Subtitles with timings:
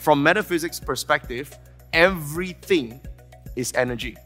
[0.00, 1.56] from metaphysics perspective,
[1.92, 3.00] everything
[3.54, 4.16] is energy.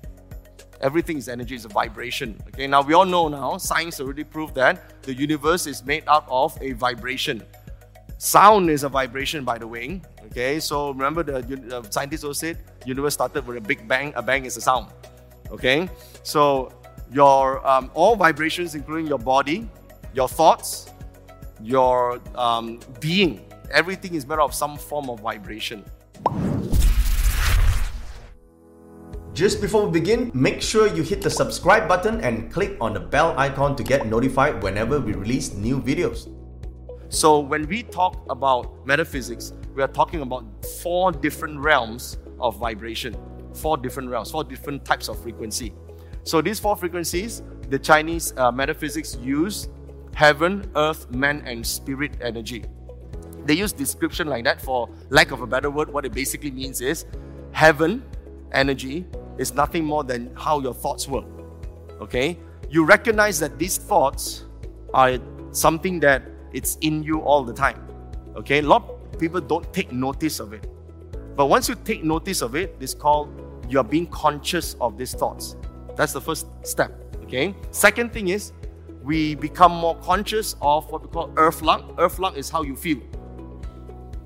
[0.81, 2.41] Everything is energy, it's a vibration.
[2.49, 6.26] Okay, now we all know now, science already proved that the universe is made up
[6.31, 7.42] of a vibration.
[8.18, 10.00] Sound is a vibration, by the way.
[10.27, 14.12] Okay, so remember the, the scientists also said universe started with a big bang.
[14.14, 14.93] A bang is a sound.
[15.50, 15.88] Okay,
[16.22, 16.72] so
[17.11, 19.68] your um, all vibrations, including your body,
[20.12, 20.91] your thoughts,
[21.61, 25.84] your um, being, everything is made of some form of vibration.
[29.34, 33.00] Just before we begin, make sure you hit the subscribe button and click on the
[33.00, 36.30] bell icon to get notified whenever we release new videos.
[37.08, 40.44] So, when we talk about metaphysics, we are talking about
[40.83, 43.16] four different realms of vibration,
[43.55, 45.72] four different realms, four different types of frequency.
[46.22, 49.69] So, these four frequencies, the Chinese uh, metaphysics use
[50.14, 52.64] heaven, earth, man, and spirit energy.
[53.45, 55.93] They use description like that for lack of a better word.
[55.93, 57.05] What it basically means is
[57.53, 58.03] heaven
[58.53, 59.05] energy
[59.39, 61.27] is nothing more than how your thoughts work.
[62.01, 62.39] Okay?
[62.70, 64.45] You recognize that these thoughts
[64.92, 65.19] are
[65.51, 67.86] something that it's in you all the time.
[68.36, 68.59] Okay?
[68.59, 70.67] A lot of people don't take notice of it.
[71.36, 73.29] But once you take notice of it, it's called
[73.69, 75.56] you are being conscious of these thoughts.
[75.97, 76.92] That's the first step.
[77.25, 77.55] Okay?
[77.70, 78.53] Second thing is
[79.03, 81.84] we become more conscious of what we call earth luck.
[81.98, 83.01] Earth luck is how you feel.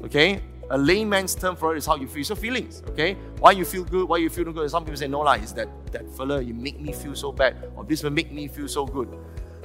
[0.02, 0.40] Okay?
[0.70, 2.24] A layman's term for it is how you feel.
[2.24, 3.14] So feelings, okay?
[3.38, 4.70] Why you feel good, why you feel no good.
[4.70, 7.70] Some people say, no, lah, is that that fella, you make me feel so bad,
[7.74, 9.08] or this will make me feel so good.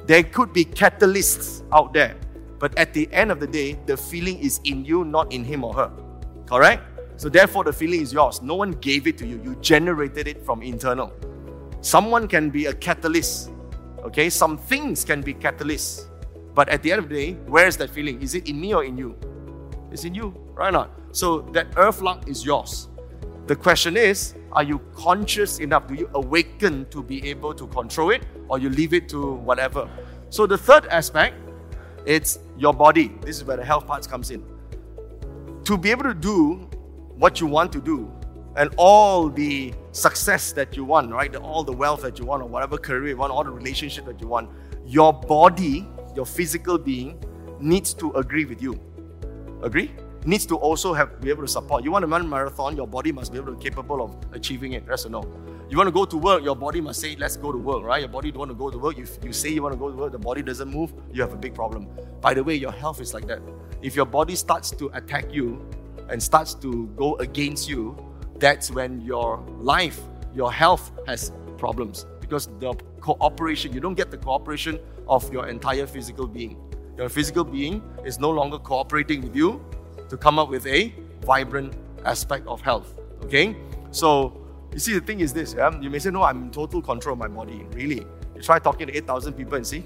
[0.06, 2.16] There could be catalysts out there,
[2.58, 5.64] but at the end of the day, the feeling is in you, not in him
[5.66, 5.92] or her.
[6.45, 6.84] Correct?
[7.17, 8.42] So therefore, the feeling is yours.
[8.42, 9.42] No one gave it to you.
[9.44, 11.11] You generated it from internal.
[11.81, 13.52] Someone can be a catalyst.
[14.04, 16.08] Okay, some things can be catalysts.
[16.54, 18.22] But at the end of the day, where is that feeling?
[18.22, 19.16] Is it in me or in you?
[19.94, 20.89] It's in you, right not?
[21.11, 22.89] So that earth luck is yours.
[23.45, 25.88] The question is, are you conscious enough?
[25.88, 29.87] Do you awaken to be able to control it or you leave it to whatever?
[30.32, 31.36] So the third aspect,
[32.08, 33.15] it's your body.
[33.21, 34.43] This is where the health part comes in.
[35.65, 36.67] To be able to do
[37.15, 38.11] what you want to do
[38.55, 41.36] and all the success that you want, right?
[41.36, 44.20] All the wealth that you want or whatever career you want, all the relationship that
[44.20, 44.49] you want,
[44.86, 47.23] your body, your physical being
[47.59, 48.80] needs to agree with you.
[49.64, 49.92] Agree?
[50.26, 51.84] Needs to also have be able to support.
[51.84, 54.74] You want to run a marathon, your body must be able to capable of achieving
[54.74, 54.84] it.
[54.88, 55.24] Yes or no?
[55.70, 58.02] You want to go to work, your body must say, let's go to work, right?
[58.02, 58.98] Your body don't want to go to work.
[58.98, 61.34] You, you say you want to go to work, the body doesn't move, you have
[61.34, 61.88] a big problem.
[62.22, 63.42] By the way, your health is like that.
[63.82, 65.66] If your body starts to attack you
[66.10, 67.98] and starts to go against you,
[68.40, 70.00] that's when your life,
[70.36, 75.88] your health has problems because the cooperation, you don't get the cooperation of your entire
[75.88, 76.58] physical being.
[76.98, 79.64] Your physical being is no longer cooperating with you
[80.09, 81.73] to come up with a vibrant
[82.05, 82.93] aspect of health.
[83.23, 83.55] Okay?
[83.92, 84.39] So,
[84.71, 85.71] you see, the thing is this yeah?
[85.80, 87.65] you may say, No, I'm in total control of my body.
[87.71, 88.05] Really?
[88.36, 89.83] You try talking to 8,000 people and see.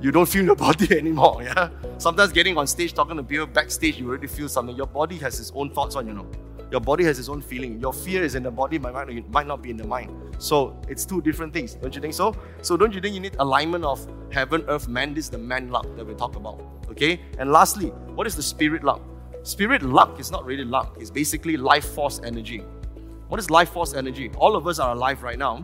[0.00, 1.42] You don't feel your body anymore.
[1.42, 1.70] Yeah?
[1.98, 4.76] Sometimes getting on stage, talking to people backstage, you already feel something.
[4.76, 6.26] Your body has its own thoughts on, you know.
[6.70, 7.80] Your body has its own feeling.
[7.80, 10.10] Your fear is in the body, my mind it might not be in the mind.
[10.38, 12.34] So it's two different things, don't you think so?
[12.62, 15.14] So don't you think you need alignment of heaven, earth, man?
[15.14, 16.60] This is the man luck that we talk about.
[16.90, 17.20] Okay?
[17.38, 19.00] And lastly, what is the spirit luck?
[19.42, 22.62] Spirit luck is not really luck, it's basically life force energy.
[23.28, 24.30] What is life force energy?
[24.36, 25.58] All of us are alive right now.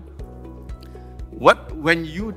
[1.31, 2.35] What when you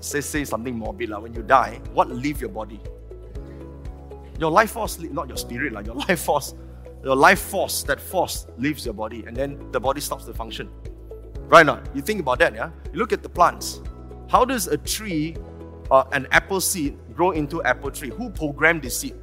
[0.00, 2.80] say say something morbid, like when you die, what leave your body?
[4.38, 6.54] Your life force, not your spirit, like your life force
[7.06, 10.68] your life force, that force leaves your body and then the body stops to function.
[11.48, 12.70] Right now, you think about that, yeah?
[12.92, 13.80] You look at the plants.
[14.28, 15.36] How does a tree,
[15.90, 18.10] uh, an apple seed, grow into apple tree?
[18.10, 19.14] Who programmed the seed?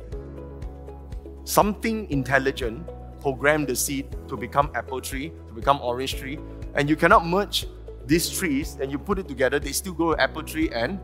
[1.43, 2.87] Something intelligent
[3.19, 6.39] programmed the seed to become apple tree, to become orange tree,
[6.75, 7.67] and you cannot merge
[8.05, 10.99] these trees and you put it together, they still grow apple tree and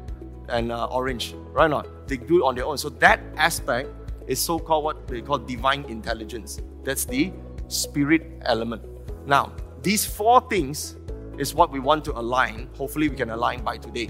[0.50, 1.70] and uh, orange, right?
[1.70, 2.78] now they do it on their own.
[2.78, 3.90] So that aspect
[4.28, 6.60] is so-called what they call divine intelligence.
[6.84, 7.32] That's the
[7.68, 8.82] spirit element.
[9.28, 10.98] Now, these four things
[11.38, 12.70] is what we want to align.
[12.76, 14.10] Hopefully, we can align by today.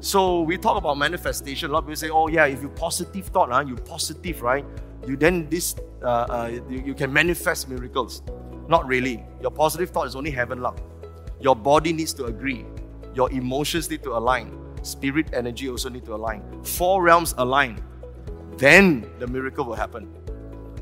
[0.00, 1.70] So we talk about manifestation.
[1.70, 4.64] A lot of people say, "Oh yeah, if you positive thought, huh, you positive, right?
[5.06, 8.22] You then this uh, uh, you, you can manifest miracles."
[8.68, 9.24] Not really.
[9.40, 10.78] Your positive thought is only heaven luck.
[11.40, 12.66] Your body needs to agree.
[13.14, 14.52] Your emotions need to align.
[14.82, 16.42] Spirit energy also need to align.
[16.62, 17.82] Four realms align.
[18.58, 20.12] Then the miracle will happen.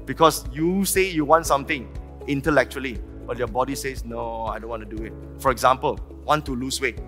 [0.04, 1.88] Because you say you want something
[2.26, 5.12] intellectually, but your body says, no, I don't want to do it.
[5.38, 6.98] For example, want to lose weight.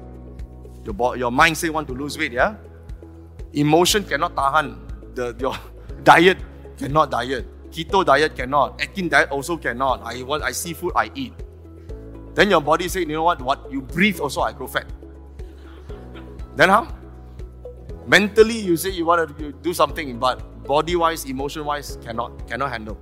[0.84, 2.56] Your, bo- your mind say want to lose weight, yeah?
[3.52, 4.76] Emotion cannot tahan.
[5.14, 5.54] The, your
[6.02, 6.38] diet
[6.76, 7.46] cannot diet.
[7.70, 10.02] keto diet cannot, Atkins diet also cannot.
[10.02, 11.32] I want I seafood I eat.
[12.34, 13.42] Then your body say, you know what?
[13.42, 14.86] What you breathe also I grow fat.
[16.56, 16.88] Then how?
[18.06, 22.70] Mentally you say you want to do something, but body wise, emotion wise, cannot cannot
[22.70, 22.96] handle.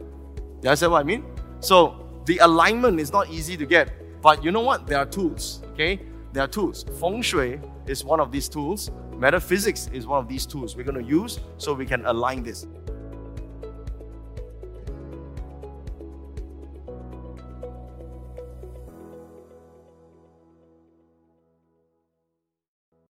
[0.62, 1.24] You understand what I mean?
[1.60, 4.86] So the alignment is not easy to get, but you know what?
[4.86, 5.62] There are tools.
[5.72, 6.00] Okay,
[6.32, 6.84] there are tools.
[7.00, 8.90] Feng Shui is one of these tools.
[9.16, 12.66] Metaphysics is one of these tools we're going to use so we can align this.